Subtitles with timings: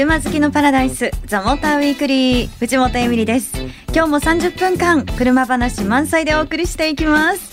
[0.00, 3.52] 車好きのパラダイスザモーターウィークリー藤本エミリです。
[3.92, 7.49] 今日も30分間車話満載でお送りしていきます。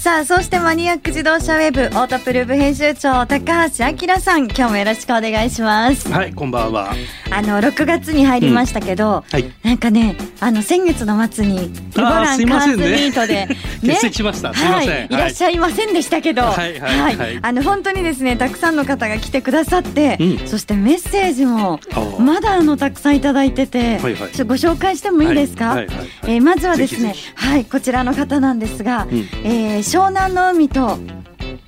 [0.00, 6.10] さあそしてマニアック自動車ウェブオートプルーブ編集長高橋明さん今日もよろしくお願いします。
[6.10, 6.94] はいこんばんは。
[7.30, 13.44] あの6月に入りましたけど、うんはい、なんかねあの先月の末にリボランカーズミートで、
[13.84, 14.54] ね、欠席しました。
[14.54, 15.08] すいません、はい、い。
[15.10, 21.78] らっしゃいませんでしたけど、はい、はいはい、あの本当にですねたくさんの方が来てくださって、うん、そしてメッセージも
[22.18, 30.98] まだあのたくさんいただいてて、はいはい、ご紹介してもいいですか、はいはいはい、えー、まずはですねはいこちらの方なんですが、うん、えー、湘南の海と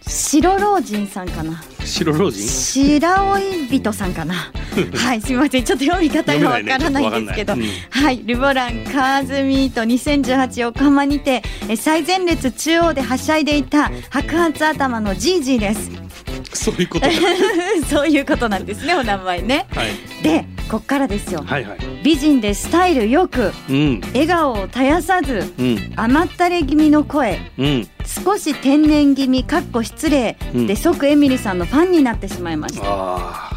[0.06, 1.60] 白老人さんかな。
[1.84, 2.40] 白老人？
[2.40, 4.52] 白老人さんかな。
[4.94, 5.64] はいすみません。
[5.64, 7.66] ちょっと読み方がわからないんですけど、ね。
[7.66, 11.42] うん、はいルボランカーズミート2018横浜にて
[11.76, 15.90] 最前列中央ではしゃいでいた白髪頭のジージーです。
[16.54, 17.08] そういうこと
[17.90, 19.88] そういうことなんですねお名前ね、はい、
[20.22, 33.51] でこっからですよ、はいはい、美人でスタイルよく、うん、笑顔を絶やさず、うん、甘ったれ気味の声、うん、少し天然気味かっこ失礼、で即エミリさんのファンになってしまいました。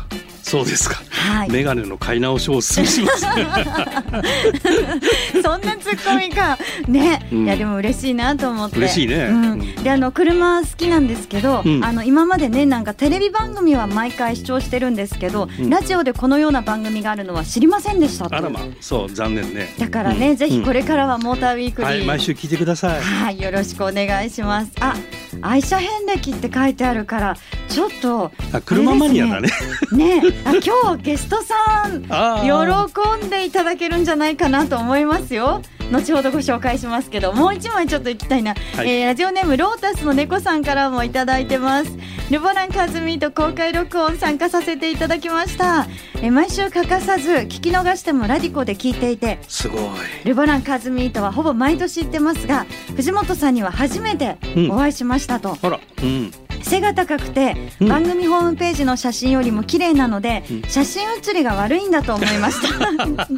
[0.45, 1.01] そうですか。
[1.09, 1.49] はい。
[1.49, 3.25] メガネの買い直しをお勧めします。
[5.41, 6.59] そんなツッコミか。
[6.87, 8.77] ね、うん、いやでも嬉しいなと思って。
[8.77, 9.25] 嬉しいね。
[9.25, 19.73] うん、であの車好きなんですけど、うん、あの今までねなんかテレビ番組は毎回視聴してるんですけど、ラジオでこのような番組があるのは知りませんでしたあらまそう残念ね。
[19.79, 23.01] だからね、ぜひこれからはモーターウィークリー、はい、毎週聞いてください。
[23.01, 24.71] はいよろしくお願いします。
[24.79, 24.93] あ
[25.41, 27.35] 愛車遍歴って書いてあるから
[27.67, 29.49] ちょっと、あ車マニアだね。
[29.91, 35.61] ね あ今日ゲストさん喜んでいただけるんじゃないかなと思いますよ。
[35.91, 41.91] 後ほどご紹介しますけどもう一枚ちょっといきたいな、はい、えー、ラジオネームロータスの猫さんからもいただいてます。
[42.31, 45.85] ルボランカズミーと公開録音参加させていただきました、
[46.15, 49.37] えー、毎週欠かさず聞き逃してもラディコで聞いていて。
[49.47, 49.81] すごい。
[50.25, 54.37] ルボランカズミーとはほぼ毎年行ってますが藤本さんには初めて
[54.71, 55.79] お会いしましたと、うん、あら。
[56.01, 56.31] うん
[56.65, 62.67] 背が高くて、番組ホームページの写真よりも綺麗なので、写真写りが悪いんだと思いました。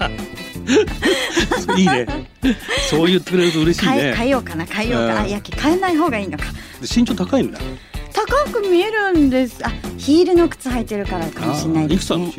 [1.77, 2.05] いいね。
[2.89, 4.13] そう言ってくれると嬉しいね。
[4.15, 6.45] 変えようかな変えようか、あいや変えない方がいいのか。
[6.81, 7.59] 身長高いんだ。
[8.13, 9.59] 高く見えるんです。
[9.63, 12.31] あヒールの靴履いてるからかもしれないですね。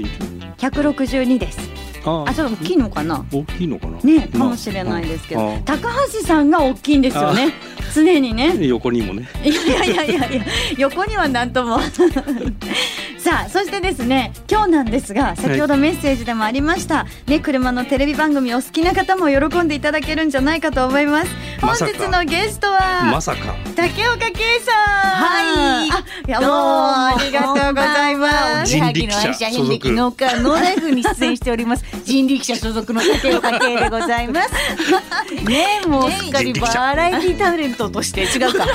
[0.58, 1.58] 百六十二です
[2.04, 3.24] ああちょっと大きいのかな？
[3.32, 3.98] 大きいのかな？
[4.00, 7.52] ねかもしれないですけど、高橋さんが大きいんですよね。
[7.94, 9.28] 常にね横にもね。
[9.42, 10.44] いやいやいやいや
[10.78, 11.78] 横にはなんとも
[13.28, 21.30] さあそしてですね今日なんですが先ほどメッセージでもありました、はい、ね車のテレビ番組お好きな方も喜んでいただけるんじゃないかと思います。
[21.60, 23.54] 本日のゲストはまさか。
[23.76, 24.74] 竹岡圭さん。
[24.74, 25.90] はい。
[25.90, 28.72] あいやもうありがとうございます。
[28.72, 29.34] 人力車。
[29.34, 31.84] 所属のかノーライフに出演しております。
[32.04, 34.50] 人力車所属の竹岡圭でございます。
[35.44, 38.64] ねもうすっかりバラエティタレントとして違うか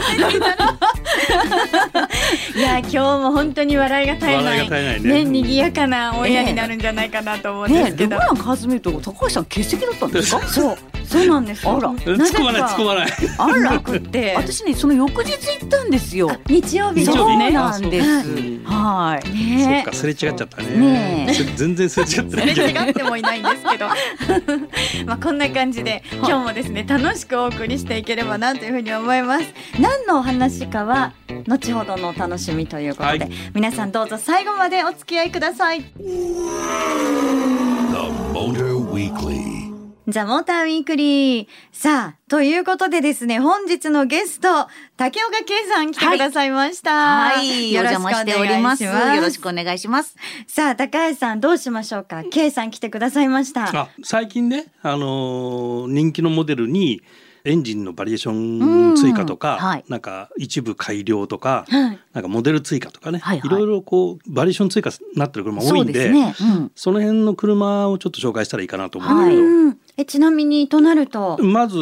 [2.55, 4.69] いや今日も本当に笑いが絶えない
[5.01, 5.23] ね。
[5.23, 10.41] ね賑やかなオンエアになるんじゃないかなと思うんですけど、ね、ルカズメと高橋さん欠席だったんですか？
[10.47, 10.77] そう
[11.13, 11.91] そうなんですあら。
[11.91, 13.07] 突っ込まない突っ込まない。
[13.37, 14.33] あらくって。
[14.37, 16.31] 私ねその翌日行ったんですよ。
[16.47, 18.07] 日曜日そうなんです。
[18.65, 19.29] はい。
[19.29, 21.27] ねそっかすれ違っちゃったね。
[21.55, 22.55] 全然すれ違ってない。
[22.55, 23.87] すれ違ってもいないんですけど。
[25.05, 29.45] まあこんな感じで今日もですね楽しくお送りしていければなというふうに思います。
[29.79, 31.13] 何のお話かは
[31.47, 35.83] 後ほどのお楽しみということで、皆さんどうぞ最後までお付き合いください。
[40.09, 41.47] ザ・モーターウィークリー。
[41.71, 46.91] さあ、ということでですね、本日のゲスト、竹岡圭さん来てくださいました。
[46.91, 47.37] はい。
[47.37, 48.83] はい、よろしくお願いします。
[48.83, 50.17] よろしくお願いします。
[50.45, 52.25] さあ、高橋さんどうしましょうか？
[52.25, 53.69] 圭さん来てくださいました。
[53.73, 57.01] あ、最近ね、あのー、人気のモデルに、
[57.45, 71.77] エンジンのバリエーション追加とか、はい、なんか一部改良とか、はい、なんかモデル追加とかね、はいはい、いろいろこうバリエーション追加なってる車多いんで、ねうん、その辺の車をちょっと紹介したらいいかなと思うんだけど、はい、えちなみにとなるとまず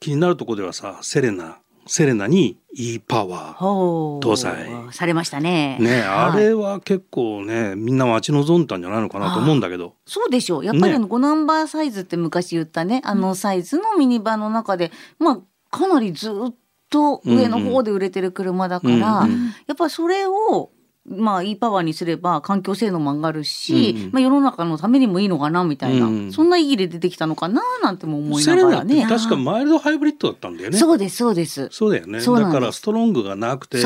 [0.00, 1.58] 気になるところではさセレナ
[1.88, 5.78] セレナに e パワー搭載されましたね。
[5.80, 9.94] ね、あれは結構ね、みんな待ち望んだんじゃないのかなと思うんだけど。
[10.06, 10.64] そうでしょう。
[10.64, 15.40] やっぱりあの5ナンバーサイズって昔言ったね、あのサイズのミニバンの中で、まあ
[15.70, 16.54] かなりずっ
[16.90, 19.26] と上の方で売れてる車だから、や
[19.72, 20.70] っぱそれを
[21.08, 24.12] まあ、いいパワーにすれば環境性能も上がるし、うん。
[24.12, 29.06] まあ、世の中のためにもいいのかなみたいな、うん、そんな意義で出てきたのかななんても思いながらね。
[29.08, 30.78] 確かマイルドハイブリッドだったんだよね。
[30.78, 31.68] そうですそうです。
[31.70, 32.20] そうだよね。
[32.20, 33.78] だからストロングがなくて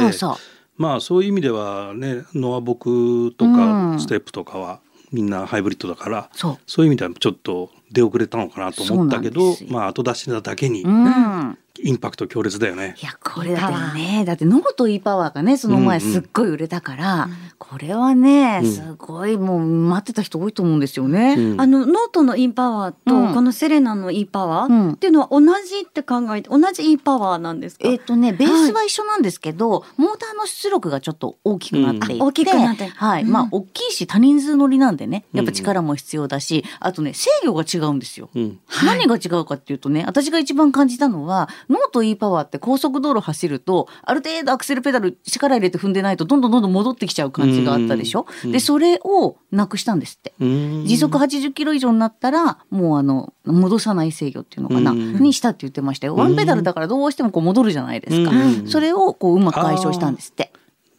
[0.77, 4.81] まあそういう意味ではねノアボクとかステップとかは
[5.13, 6.83] みんなハイブリッドだからそう。
[6.83, 12.95] いう意味ではちょっと出遅れたのかなと思ったけどまあ後出しなだけに、うん、インパクト強烈だよね。
[13.01, 17.31] いやこれだってねだってノート E パワーがねその前すっごい売れたから、うん。
[17.31, 21.35] うん、これはねすごいもう待ってた人多いと思うんですよね。
[21.39, 27.89] うん、あのノートの E パワーとこのセレナの E パワーっていうのは同じって考えて同じ E パワーなんですか？
[27.89, 32.87] えっ、ー、とねベースは一緒なんですけど、はい、モーターの出力がちょっと大きくなっていて、大きくなって。
[32.87, 35.25] はい、まあ大きいし多人数乗りなんでね。
[35.33, 38.29] やっぱ力も必要だし、あとね制御が違うんですよ。
[38.85, 48.27] 何が違うかっていうとね私が一番感じたのはノート E パワーって高速道路走るとある程度アクセルペダル力入れて踏んでないとどんどんどんどん戻ってきちゃう感じがあったでしょ？
[48.45, 50.33] でそれをなくしたんですって。
[50.39, 54.93] 時速80キロ以上になったらもうあの戻さない制御っていうのかな？
[54.93, 56.17] にしたって言ってましたよ。
[56.17, 58.33] ワンペダルだからどうしてもこう戻るじゃないですか。
[58.67, 60.53] それをこううまく解消したんですって。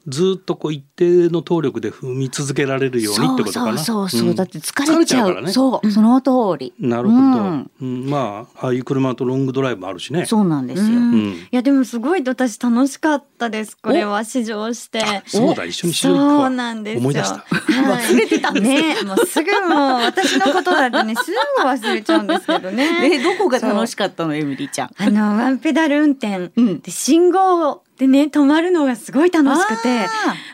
[0.08, 3.78] ずっとこう一定の動力で踏み続けられるようにってことかな。
[3.78, 5.28] そうそうそう、うん、だって疲れちゃう。
[5.28, 5.52] ゃうからね。
[5.54, 6.74] そう、その通り。
[6.80, 7.20] なるほど。
[7.20, 10.26] うんうん、まあああいう車とロングドライブもあるしね。
[10.26, 11.00] そうなんですよ。
[11.00, 13.78] いやでもすごい私楽しかったです。
[13.78, 15.02] これは試乗して。
[15.26, 17.46] そうだ一緒に試乗そうなんです思い出した。
[17.50, 18.96] 忘れてたね。
[19.04, 23.00] もうすぐもう私のことだとねすぐ忘れちゃうんですけどね。
[23.14, 24.90] えどこが楽しかったのエミリーちゃん？
[24.98, 30.08] あのワンペダル運転、で信号でね止まるのがすごい楽しくて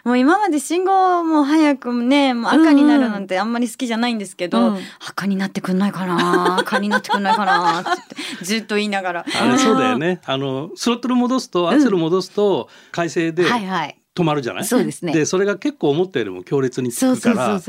[0.04, 9.26] もう今まで信号も早くねもう赤になるなんてあんまり好きじゃないんですけど、うん、赤になってくんないかな 赤になってくんないかなってずっと言いながら。
[9.42, 10.20] あれそうだよね。
[10.26, 13.96] あのスロットル戻すとアクセル戻すと改正で、はいはい。
[14.16, 14.66] 止まるじゃない？
[14.66, 15.14] そうですね。
[15.14, 17.62] でそれが結構思ったよりも強烈につくから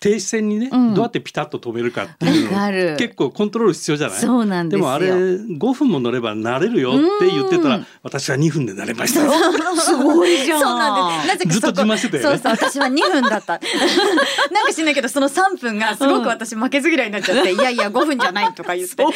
[0.00, 2.58] 停止線にね、うん、どうやってピタッと止めるかっていうの
[2.96, 4.18] 結構コントロール必要じゃない？
[4.20, 9.20] そうなんでもあれ5分も乗れば慣れるよって言ってたら私は2分で慣れました
[9.80, 10.60] すごいじゃん。
[10.60, 13.60] そうなんでなぜかずっと自慢してたよ、ね、そうそう私は2分だった。
[14.52, 18.94] なんかしないけどその3分がすごく私負けず嫌いになっちゃって、うん、いやいや5分じゃないとか言って。
[18.96, 19.10] でも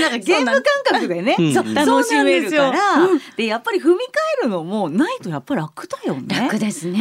[0.00, 1.36] なんかゲーム感覚でね
[1.74, 3.98] 楽しめるからでやっぱり踏み替
[4.42, 6.40] えるのもないとやっぱり楽だよね。
[6.40, 6.98] 楽ですね、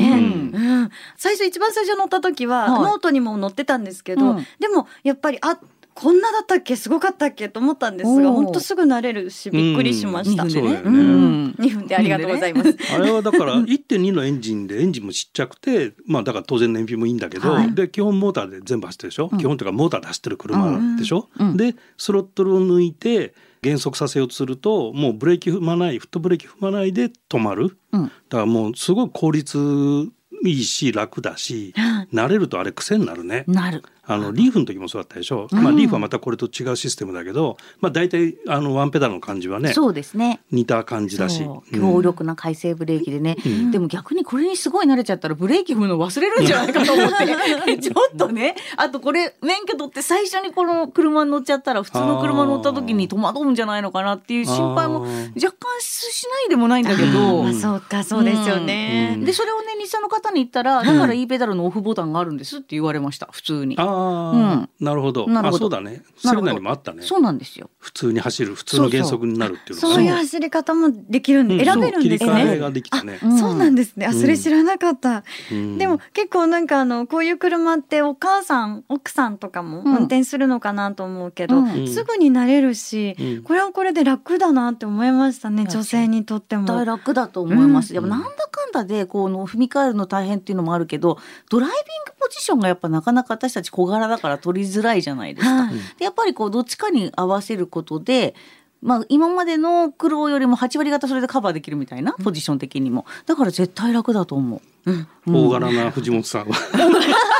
[0.53, 0.61] うん。
[0.61, 5.57] うん、最初一番最初乗った時は、ノートにも載ってたんですけど、うん、でもやっぱりあ
[5.95, 6.77] こんなだったっけ？
[6.77, 7.49] すごかったっけ？
[7.49, 30.07] と思ったんですが本当すぐ慣れるしびっくりしました、うん、そうだよね、うん、2分でありがとうございます、あれはだから1.2のエンジンでエンジンもちっちゃくてまあだから当然燃費もいいんだけど、はい、で基本モーターで全部走ってるでしょ、うん、基本というかモーターで走ってる車でしょ、うん、でスロットルを抜いて減速させようとするともうブレーキ踏まないフットブレーキ踏まないで止まる、だからもうすごい効率
[30.45, 31.73] いいし楽だし、
[32.13, 33.43] 慣れるとあれ癖になるね。
[33.47, 33.83] なる。
[34.09, 40.41] あのリーフの時もそうだったでしょ、うん、まあ、リーフはまたこれと違うシステムだけど、まあ、大体あのワンペダルの感じはねそうですね。
[40.51, 41.45] 似た感じだし。
[41.71, 47.77] 強力な回生ブレーキでね、うん、でも逆にこれにすごい慣れちゃったらブレーキ踏むの忘れるんじゃないかと思って。
[47.77, 48.55] ちょっとね。
[48.77, 57.45] あとこれ免許取って最初にこの車に乗っちゃったら普通の車乗った時に戸惑うんじゃないのかなっていう心配も若干しないでもないんだけど。
[57.45, 63.27] あそうかそうですよね、うん、でそれをね日産の方に言ったらだから E ペダルのオフボタンがあるんですって言われました。
[63.31, 63.75] 普通に。
[63.77, 65.27] ああ、なるほど。
[65.27, 65.57] なるほど。
[65.59, 66.03] そうだね。
[66.17, 67.03] セレナにもあったね。
[67.03, 67.69] そうなんですよ。
[67.79, 72.57] 普通に走る普通の減速になるっていうそういう走り方もできるんで、選べるんですね。
[72.57, 73.19] ができたね。
[73.39, 74.05] そうなんですね。
[74.05, 75.23] あ、それ知らなかった。
[75.49, 85.65] でも結構なんかあのこういう車ってお母さん奥さんとかも運転するのかなと思うけど、すぐになれるし、これはこれで楽だなって思いましたね。
[85.69, 86.65] 女性にとっても。
[86.65, 87.93] 大楽だと思います。
[87.93, 91.17] でもなんだかんだでこの踏み替えるの大変っていうのもあるけど、
[91.49, 95.63] ドライビングポジションがやっぱなかなか私たち小柄だから取りづらいじゃないですか。
[95.65, 98.35] はい、でやっぱりこうどっちかに合わせることで
[98.81, 103.05] まあ、今までの苦労よりも8割方それでカバーできるみたいなポジション的にも。
[103.25, 104.91] だから絶対楽だと思う。
[104.91, 106.55] うん、大柄な藤本さんは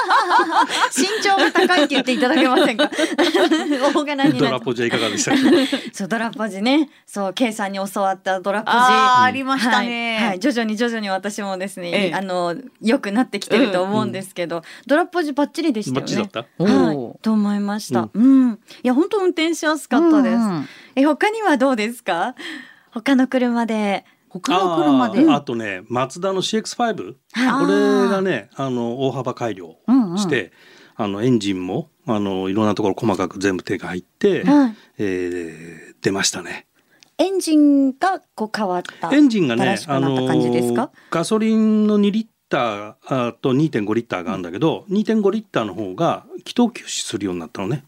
[0.95, 2.89] 身長が高いって言っていただけませんか？
[3.93, 5.31] 大柄にドラポジはいかがでした？
[5.93, 6.89] そうドラポジね。
[7.05, 8.77] そう K さんに教わったドラポジ。
[8.77, 16.29] あありましたね、はい、はい、徐々に徐々に私もですね、ええ、あの良くなってきてると思うんですけど、うん、ドラポジバッチリでしたよね。
[16.59, 22.35] はい、と思いました、うん、うん、いや本当運転しやすかったです、うんうん、え他にはどうですか？
[22.91, 25.31] 他の車で他の車で。
[25.31, 29.77] あとねマツダの CX5 これがねあの大幅改良
[30.17, 30.51] して、
[30.97, 31.05] うん。
[31.05, 36.67] うん、あのエンジンもあのいろんなところ細かく全部手が入って、うん、えー、出ましたね。
[37.17, 39.13] エンジンがこう変わった。
[39.13, 40.25] エンジンがねあの
[41.11, 47.83] ガソリンの2リッターと2.5リッターがあるんだけど、うん、2.5リッターの方が気筒吸収するようになったのね。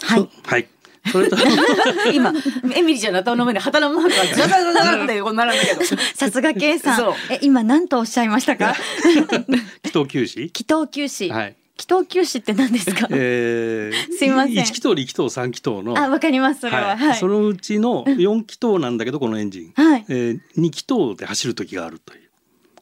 [0.00, 0.68] はい、はい、
[1.10, 1.36] それと
[2.12, 2.32] 今
[2.74, 5.80] エミリちゃんの頭の上に旗のマークがザザザザってこう並んだけど
[6.14, 8.74] さすが K さんえ今何とおっしゃいましたか？
[9.82, 10.50] 気筒休止？
[10.50, 13.08] 気筒休止はい気筒休止って何ですか？
[13.10, 14.58] えー、すいません。
[14.58, 15.98] 一気筒、二気筒、三気筒の。
[15.98, 16.60] あ、わかります。
[16.60, 19.72] それは、はい、そのうちの四気筒なんだけど、このエンジン。
[19.74, 20.04] はい。
[20.08, 22.20] えー、二気筒で走る時があるという。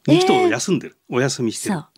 [0.07, 1.75] 二気筒を休んでる、お休みしてる。
[1.75, 1.89] あ。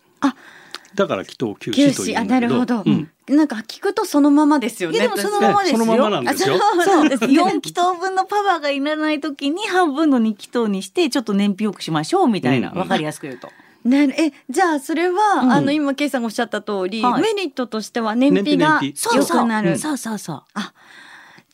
[0.96, 2.82] だから気筒休止というあ、なるほど。
[2.84, 3.10] うん。
[3.28, 5.00] なんか聞くとそのままですよね。
[5.00, 5.78] でもそのままですよ。
[5.78, 6.58] そのままなんですよ。
[6.84, 7.26] そうです。
[7.26, 13.50] 四気筒分のパワーがいらない時に半分の二気筒にしてちょっと燃費よくしましょうみたいなわ、かりやすく言うと。
[13.84, 19.78] なえじゃあそれは、うん、あの今ケイさんがおっしゃった通り、はい、メリットとしては燃費が良くなる。
[19.78, 20.42] そうそうそう。
[20.54, 20.72] あ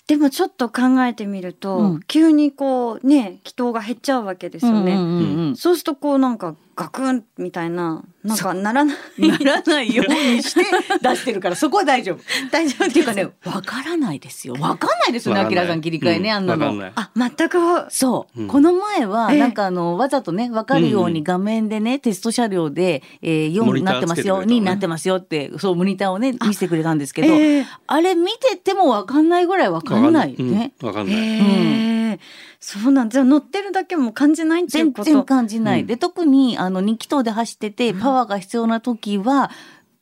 [0.07, 4.95] でもちょっと考えてみると、うん、急にこうね気筒が減っちゃうわけですよね。
[4.95, 8.97] うんうんうん、そうするとこうなんかガクンみたいななんかならない。
[9.29, 10.65] ならないようにして
[11.01, 12.19] 出してるからそこは大丈夫。
[12.51, 14.55] 大丈夫っていうかねわからないですよ。
[14.59, 15.13] わかんない。
[15.13, 16.91] ですよねあきらさん切り替えね、うん、あんなの。
[16.97, 17.59] あ全く。
[17.91, 24.43] そう、うん、この前はなんかあのわざとねわかるように画面でね、テスト車両で、えー、4になってますよ。
[24.43, 27.61] 2になってますよってそうモニターをね見せてくれたんですけどあえ。
[27.61, 30.73] ー、あれ見ててもわかんないぐらいわかんないね。
[30.83, 32.19] わかんない、えー
[32.65, 39.51] そうなんじゃ乗ってるだけも感じない全然感じない、うん、で特にあの2気筒で走っててパワーが必要な時は、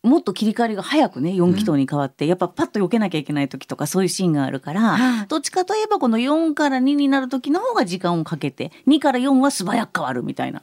[0.02, 10.62] もっと切り替わりが早くね4気筒に変わって、うん、やっぱパッと避けなきゃいけない時とかそういうシーンがあるから、どっちかといえばこの4から2になる時の方が時間をかけて2から4は素早く変わるみたいな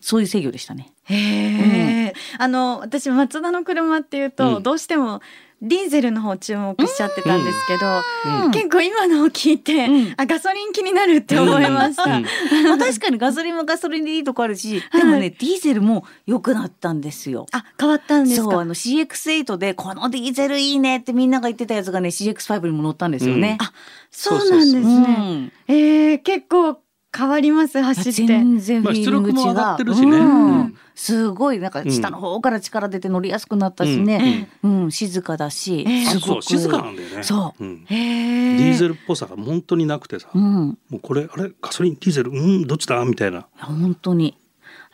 [0.00, 0.92] そういう制御でしたね。
[1.04, 5.20] へえ、うん、あの私マツダの車っていうと、うん、どうしても
[5.64, 7.86] ディーゼルの方注目しちゃってたんですけど、
[8.44, 12.18] うん、結構今のを聞いて、うん、あガソリン気になるって思いました、ま
[12.74, 17.46] あ、確かにガソリンもガソリンでいいとこあるしでもね、はい、ディーゼルも良くなったんですよ。
[17.52, 18.60] あ変わったんですか？
[18.60, 23.72] あの CX8 でこのディーゼルいいねってみんなが言ってたやつがね CX5 にも乗ったんですよね、あ
[24.10, 25.52] そうなんですね。
[25.66, 26.83] えー、結構
[27.16, 28.26] 変わります走って。
[28.26, 30.16] 全然フィーリング違う、ね。
[30.18, 37.22] うん、すごいなんか下の方から力出て乗りやすくなったしね、うん、うん、静かだし、えー、そう静かなんだよね。
[37.22, 41.52] そう、うん、ディーゼルっぽさが本当になくてさ、うん、もうこれあれ？
[41.62, 42.30] ガソリンディーゼル？
[42.30, 42.66] うん？
[42.66, 43.04] どっちだ？
[43.04, 43.46] みたいな。
[43.58, 44.36] 本当に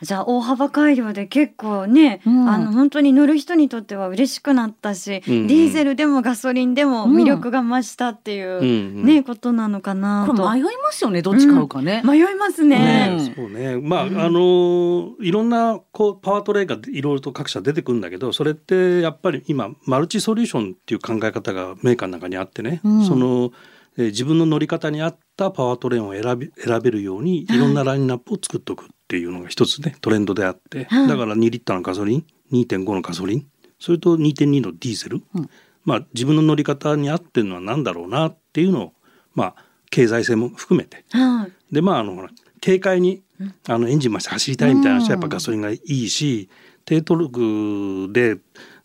[0.03, 9.19] じゃあ大幅改良で結構ね、うん、あの本当に乗る人にとっては嬉しくなったし、うんうん、ディーゼルでもガソリンでも魅力が増したっていう、ね、うん。
[9.19, 10.51] うん、ことなのかなと。
[10.51, 12.03] 迷いますよねどっち買うかね。
[12.05, 12.79] 迷いますね。
[13.17, 13.77] ねそうね。
[13.77, 23.51] まあ、あのいろんなこうパワートレイがいろいろと各社出てくるんだけどそれってやっぱり今マルチソリューションっていう考え方がメーカーの中にあってね、その
[23.99, 27.47] え自分の乗り方に合ったパワートレーンを選び選べるようにい。
[27.47, 33.47] ろんなラインナップを作っておくっていうのが一つねトレンドであって、はい、だから2リッターのガソリン2.5のガソリン
[33.81, 35.51] それと2.2のディーゼル、うん、
[35.85, 38.93] まあ自分の乗り方に合ってるのは何だろうなっていうのを
[39.35, 39.55] まあ
[39.91, 42.29] 経済性も含めて、はい、でまああの
[42.65, 43.23] 軽快に
[43.67, 46.51] あのエンジン増して走りたいみたいな人はやっぱガソリンがいいし、
[46.85, 48.37] 低トルクで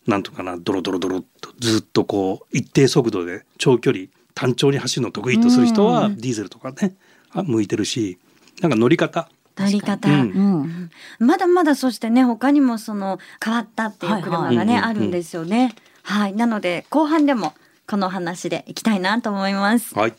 [0.06, 6.96] なんとかなドロドロドロとずっとこう一定速度で長距離単調に走るの得意とする人はディーゼルとかね、
[7.34, 8.18] 向いてるし
[8.62, 15.74] なんか乗り方乗り方、うん、まだまだそしてね他にもその変わったっていう車がね、あるんですよね。
[16.02, 16.34] はい。
[16.34, 17.54] なので後半でも
[17.88, 19.94] この話でいきたいなと思います。
[19.98, 20.14] はい。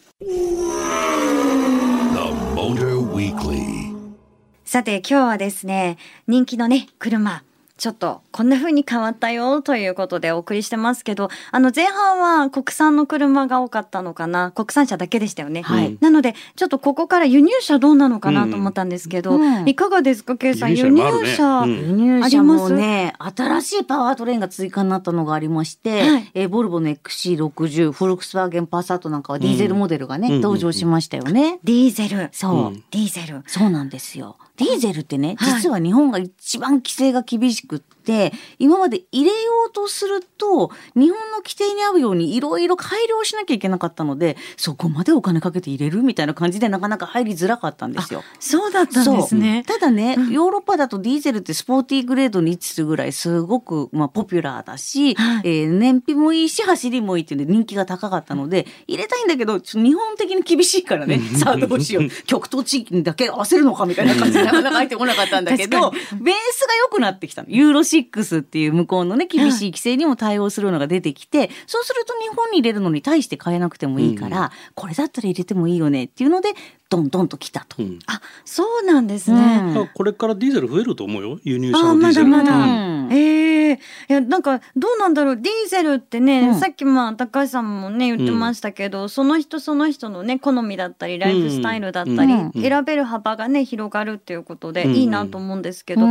[4.65, 7.43] さて今日はですね人気のね車
[7.77, 14.51] ちょっとこんな風に変わったよということでお送りしてますけどあの前半は国産の車が多かったのかな？
[14.51, 20.35] 国産車だけでしたよね、はい、なのでちょっとここから輸入車どうなのかなと思ったんですけど、うん、いかがですか？
[20.37, 21.03] ケイさん輸入
[21.35, 32.29] 車、うん、輸入車もね新しいパワートレーンが追加になったのがありまして、はい、えボルボの XC60 フォルクスワーゲンパーサートなんかはディーゼルモデルがね、うん、登場しましたよね、ディーゼル。
[32.31, 33.43] そう、ディーゼル。
[33.47, 39.35] そうなんですよディーゼルってね、実は日本が一番規制が厳しくって、今まで入れよ
[39.69, 48.23] うとすると、日本の規定に合うようにいろいろ改良しなきゃいけなかったので、そこまでお金かけて入れるみたいな感じでなかなか入りづらかったんですよ。
[48.39, 49.63] そうだったんですね。
[49.67, 62.09] ただね、うん、ヨーロッパだとディーゼルってスポーティーグレードに位置するぐらいすごく、まあ、ポピュラーだし、はい、えー、燃費もいいし、走りもいいっていう人気が高かったので、入れたいんだけど、日本的に厳しいからね、さあどうしよう。
[62.25, 67.49] 極東地域にだけ合わせるのかみたいな感じでなかなか入ってこなかったんだけど、 ベースが良くなってきたの。
[67.49, 76.49] ユーロ6っていう向こうのね、厳しい規制にも対応するのが出てきて、そうすると日本に入れるのに対して変えなくてもいいから、うん、これだったら入れてもいいよねっていうので、
[76.89, 77.83] どんどんときたと。
[77.83, 81.39] うん、あ、そうなんですね、うん、これからディーゼル増えると思うよ？
[81.43, 82.27] 輸入車のディーゼル。
[82.27, 82.65] まだまだ。
[82.65, 82.67] う
[83.07, 83.47] ん、ええー。
[83.69, 85.35] えいやなんかどうなんだろう？
[85.35, 96.07] ディーゼルってね、うん、さっきまあ高橋さんもね言ってましたけど、うん、その人その人のね好みだったりライフスタイルだったり、うん、選べる幅がね広がるっていうことでいいなと思うんですけど、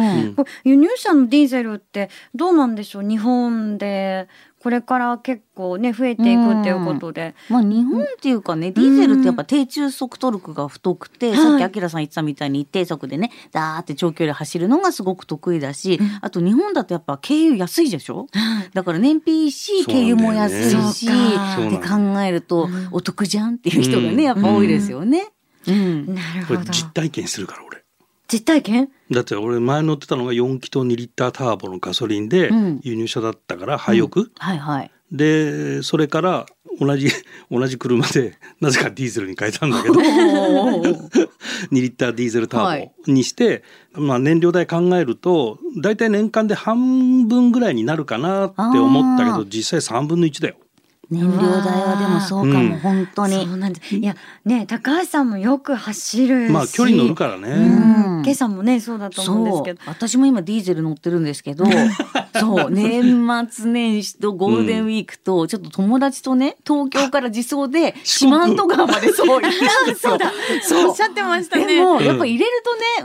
[0.64, 3.02] 輸入車のディーゼルってどうなんでしょう？
[3.02, 4.28] 日本で
[4.66, 18.26] これから結構ね増えていくっていうことで、まあ日本っていうかね、ディーゼルってやっぱ低中速トルクが太くて、さっきあきらさん言ってたみたいに一定速でねダーって長距離走るのがすごく得意だし、あと日本だとやっぱ軽油安いでしょ、
[18.74, 21.10] だから燃費いいし軽油も安いし、っ
[21.70, 25.28] て考えるとお得じゃんっていう人がねやっぱ多いですよね。
[25.68, 26.64] うん、なるほど。
[26.64, 27.75] 実体験するから俺
[28.28, 28.90] 実体験？
[29.10, 32.50] だって俺前乗ってたのが4気筒2リッターターボのガソリンで
[32.82, 34.90] 輸入車だったから廃屋、うん、はいはい。
[35.12, 36.46] でそれから
[36.80, 37.08] 同じ
[37.50, 39.94] 同じ車で なぜかディーゼルに変えたんだけど。
[39.94, 41.26] 2
[41.72, 50.56] リッターディーゼルターボにして、はい、まあ、燃料代考えると大体年間で半分ぐらいになるかなって思ったけど実際3分の1だよ。
[51.08, 53.46] 燃料代はでもそうかも、うん、本当に。
[53.46, 53.94] そうなんです。
[53.94, 57.48] いや、ね、高橋さんもよく走るまあ、距離乗るからね。
[57.48, 58.22] うん。
[58.24, 59.80] 今朝もね、そうだと思うんですけど。
[59.86, 61.64] 私も今ディーゼル乗ってるんですけど、
[62.34, 70.18] そう、年末年始とゴールデンウィークと、ちょっと友達とね、東京から自走で四万十川までそう行ったんですよ。
[70.62, 70.88] そう。
[70.88, 71.66] おっしゃってましたね。
[71.66, 72.50] でも、やっぱ入れる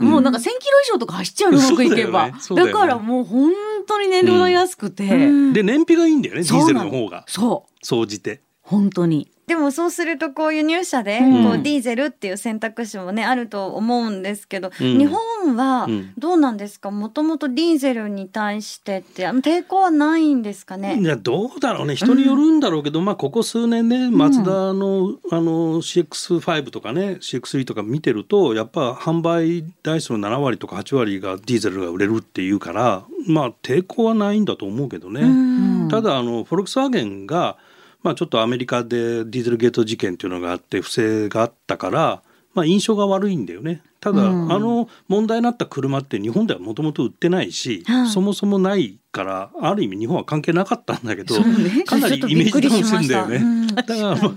[0.00, 0.56] ね、もうなんか1000キロ
[0.88, 2.30] 以上とか走っちゃうの、うまくいけば。
[2.56, 3.52] だからもう本
[3.86, 5.04] 当に燃料代安くて。
[5.06, 7.24] で、燃費がいいんだよね、ディーゼルの方が。
[7.28, 7.71] そう。
[7.82, 8.40] 総じて。
[8.62, 9.28] 本当に。
[9.44, 16.92] でもそうするとこう輸入車でこうディーゼルっていう選択肢もねあると思うんですけど、うん、日本はどうなんですか？
[16.92, 20.96] もともとディーゼルに対してって抵抗はないんですかね？
[20.98, 21.96] いやどうだろうね。
[21.96, 35.90] 人によるんだろうけど、うん、まあここ数年ねマツダの,、あの CX5 とかね CX3 とか見てるとやっぱ販売台数の7割とか8割がディーゼルが売れるっていうからまあ抵抗はないんだと思うけどね。
[35.90, 37.58] ただあのフォルクスワーゲンが
[38.02, 42.22] まあ、ちょっとアメリカでディーゼルゲート事件っていうのがあって不正があったから、
[42.54, 43.82] まあ、印象が悪いんだよね。
[44.00, 53.36] ただ、うん、あの問題になった車って日本ではもともと売ってないし、うん、そもそもないからある意味日本は関係なかったんだけど、ね、かなりイメージダウンするんだよね。
[53.36, 54.28] うん、だから、まあ、フ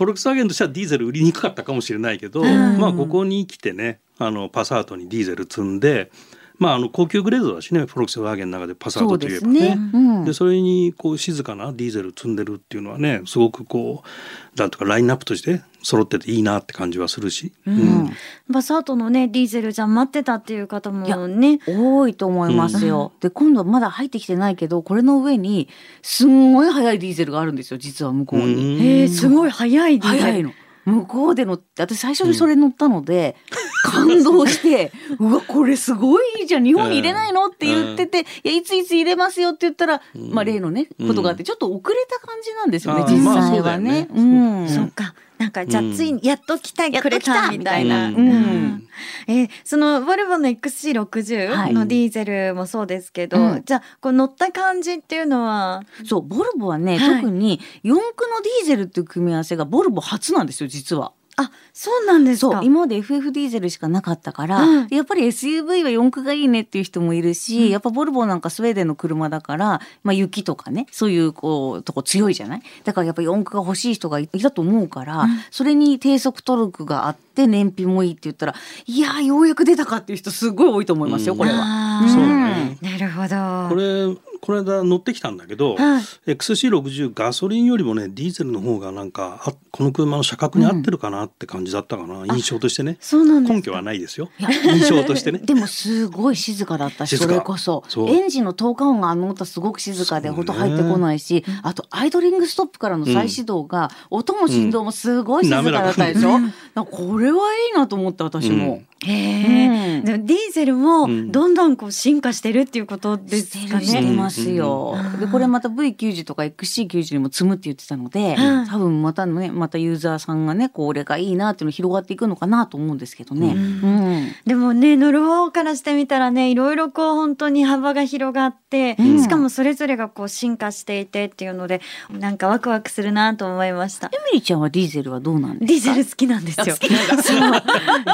[0.00, 6.10] ォルクスワーゲンとしてはディーゼル売りにくかったかもしれないけど、まあここに来てねあのパサートにディーゼル積んで
[6.58, 9.60] まあ、あの高級グレードだしねフォルクスワーゲンの中でパサートといえばね。
[9.60, 9.92] そで、ね
[10.26, 18.10] うん、それにこう静かなディーゼル積んでるっていうのはねすごくこうなんとかラインナップとして揃ってていいなって感じはするし、うん、
[18.52, 23.12] パサートのねディーゼルじゃ待ってたっていう方もね多いと思いますよ。
[23.14, 25.68] うん、で今度まだ入ってきてないけどこれの上に
[26.02, 28.80] すんごい速いディーゼルがあるんですよ実は向こうに。
[28.80, 30.52] へえすごい速いディーゼル。
[30.86, 33.36] の向こうでの私最初にそれ乗ったので、
[33.84, 44.08] 感動して「うわこれすごいじゃん日本に入れないの?」って言ってて「いやいついつ入れますよ」って言ったら、まあ、例のねことがあってちょっと遅れた感じなんですよね実際はね。
[44.14, 48.08] うん、そっかなんかじゃあついにやっと来た、くれたみたいな。
[48.08, 48.88] うん、
[49.26, 55.82] えー、そのボルボの XC60 のディーゼルもそうですけど、はい、じゃあこう乗った感じっていうのは？
[56.04, 61.12] そうボルボはね、はい、特に四駆のディーゼルっていう組み合わせがボルボ初なんですよ実は。
[61.36, 62.60] あそうなんですか。
[62.62, 72.62] 今まで FF ディーゼルしかなかったから、うん、やっぱり SUV は四駆がいいねっていう人もいるし、うん、やっぱボルボなんかスウェーデンの車だから、まあ、雪とかねそういうこうとこ強いじゃない？
[72.84, 82.02] だからやっぱ四駆が欲しい人がいたと思うから、うん、それに低速トルクがあって燃費もいいって言ったらいやようやく出たかっていう人すごい多いと思いますよ、これは。
[82.08, 83.74] そうね、なるほど。
[83.74, 86.02] これこの間乗ってきたんだけど、はい、
[86.32, 92.96] XC60 ガソリンよりもねディーゼルの方がなんかあこの車の車格に合ってるかなって感じだったかな、うん、印象としてね。
[93.00, 94.30] そうなん根拠はないですよ。
[94.40, 95.38] 印象としてね。
[95.46, 97.84] でもすごい静かだったしそれこそ。
[98.08, 108.82] エンジンの投下音があの音すごく静かでほと入ってこないし、ね、あとアイドリングストップからの再始動が、うん、音も振動もすごい静かだったでしょ、うん、 これはいいなと思って私も。
[109.04, 113.84] へえ、うん、でもディーゼルもどんどんこう進化してるっていうことですかね。
[113.84, 114.94] してますよ。
[115.18, 118.36] でこれまた V90 とか XC90 にも積むって言ってたので、
[118.68, 123.54] 多分またねまたユーザーさんがねこれがいいなっていうの広がっていくのかなと思うんですけどね。
[123.54, 128.61] うん、でもね乗る方からしてみたらねいろいろこう本当に幅が広がって、
[128.98, 131.80] うん、しかもそれぞれがこう進化していてっていうので
[132.10, 134.08] なんかワクワクするなと思いました。
[134.08, 135.94] エミリちゃんはディーゼルはどうなんですか？
[135.94, 136.76] ディーゼル好きなんですよ。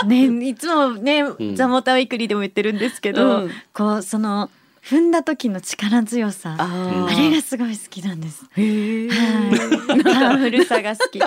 [0.07, 4.51] ねいつもね、ザモタウィークリーでも言ってるんですけど、こうその
[4.88, 8.46] 踏んだ時の力強さあれがすごい好きなんです。
[8.57, 9.09] へえ。
[10.03, 11.18] パワフルさが好き。
[11.18, 11.22] エ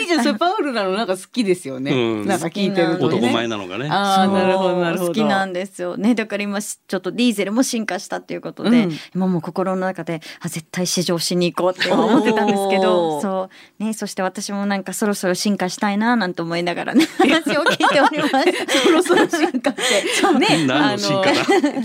[0.00, 1.92] ミちゃんそれパワフルなのなんか好きですよね。
[1.92, 3.88] うん、なんか聞いてると、ね、男前なのがね。
[3.88, 5.08] ああなるほどなるほど。
[5.10, 6.16] 好きなんですよね。
[6.16, 18.46] だから今ちょっとディーゼルも進化したっていうことで、うん、今もう心の中であ絶対試乗しに行こうって思ってたんですけど、そうねそして私もなんかそろそろ進化したいななんて思いながらね 話を聞いております。
[18.82, 19.82] そろそろ進化って。
[20.20, 20.66] そうね。
[20.70, 21.20] あのちょ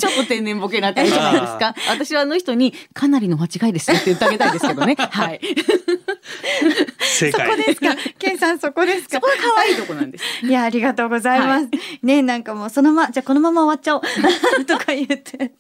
[0.10, 1.76] っと天然ボケなってるじゃないですか？
[1.90, 4.96] 私はあの人にかなりの間違いですって言ってあげたいですけどね。
[4.98, 5.40] はい。
[7.00, 7.46] 正解。
[7.46, 7.96] そこですか？
[8.20, 9.16] ケンさんそこですか？
[9.18, 10.24] そこが可愛いとこなんです。
[10.46, 11.64] いやありがとうございます。
[11.66, 11.70] はい、
[12.06, 14.02] ねなんかもうそのまじゃこのまま終わっちゃおう
[14.66, 15.52] とか言って。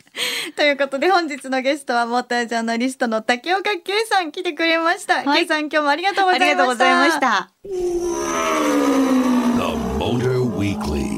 [0.55, 5.23] ということで本日のゲストはモータージャーナリストの竹岡圭さん来てくれました。
[5.23, 6.51] はい、さん今日もありがとうございました。
[6.51, 7.19] ありがとうございまし
[11.07, 11.10] た。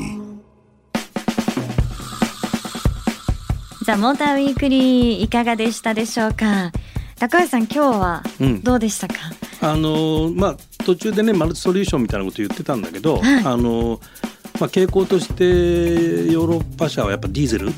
[3.83, 6.71] ザ・モーターウィークリーいかがでしたでしょうか？
[7.19, 8.23] 高橋さん今日は
[8.63, 9.15] どうでしたか、
[9.61, 13.99] うん、あのまあ途中でねマルチソリューションみたいなこと言ってたんだけど、はい、あの
[14.59, 15.43] まあ、傾向として
[16.31, 17.71] ヨーロッパ車はやっぱディーゼル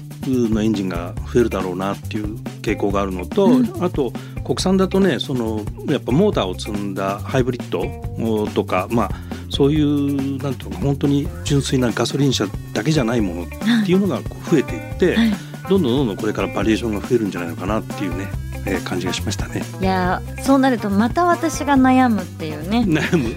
[0.50, 4.12] のエンジンが増えるだろうなっていう傾向があるのと、うん、あと
[4.44, 9.10] 国産だとねそのやっぱモーターを積んだハイブリッドとかまあ
[9.50, 13.48] そういうなんていうか本当に純粋なガソリン車だけじゃないものっ
[13.86, 15.32] ていうのが増えていって、はい
[15.68, 18.28] どんどんどんどんこれからバリエーションが増えるんじゃないのかなっていうね、
[18.66, 19.64] えー、感じがしましたね。
[19.80, 22.84] いやそうなるとまた私が悩むっていうね。
[22.88, 23.36] 悩む？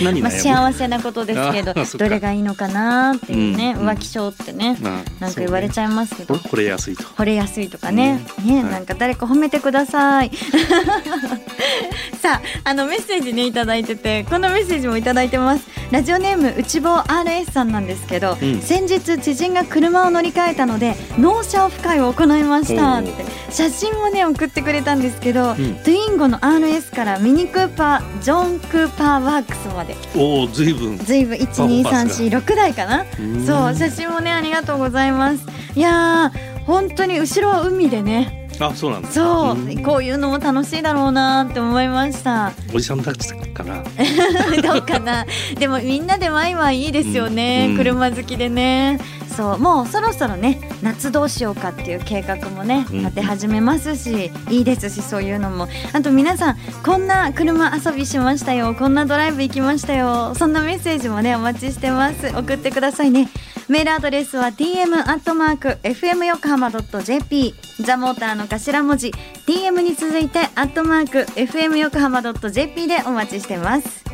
[0.04, 4.84] 何まあ幸せなことですけどどれがいいのかなっていうね、うん、浮気症ってね、うん、
[5.20, 7.02] なんか言われちゃいますけど、ね、惚れやすいと。
[7.02, 10.30] 惚れやすいとかね、うん、ね、はい、なんか誰か褒めてください。
[12.20, 15.66] さああのメッセージね頂いててこのメッセージも頂いてます。
[15.90, 23.44] ラジオネーム内房 RS さんなんですけど、先日知人が車を乗り換えたので納車オフ会を行いましたって。
[23.54, 29.96] 写真もね送ってくれたんですけど、うん、トゥインゴの RS からミニクーパージョン・クーパーワークスまで。
[30.16, 33.04] おおずいぶんずいぶん12346台かな？
[33.46, 35.44] そう写真もねありがとうございます。
[35.74, 38.40] いやー本当に後ろは海でね。
[38.60, 42.52] あそうなんそう、うこういうのも楽しいだろうなって思いました。
[42.72, 43.82] おじさんたちかな？
[44.62, 45.26] どうかな？
[45.58, 49.00] でもみんなでワイワイいいですよね、うん、車好きでね。
[49.36, 55.66] そうもうそろそろね夏どうしようかっていう計画もね立て始めますし、うん、いいですしそういうのも。
[55.94, 58.74] あと皆さんこんな車遊びしましたよ。
[58.74, 60.34] こんなドライブ行きましたよ。
[60.34, 62.28] そんなメッセージもねお待ちしてます。
[62.28, 63.30] 送ってくださいね。
[63.66, 69.10] メールアドレスは tm アットマーク fm 横浜 .jp ザモーターの頭文字。
[69.46, 74.13] Tm に続いてアットマーク fm 横浜 .jp でお待ちしてます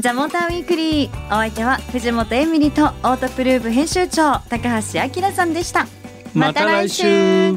[0.00, 1.26] ザモーターウィークリー。
[1.26, 5.88] お相手は藤本エミリとオートプルーブ編集長高橋明さんでした。
[6.34, 7.56] また来週。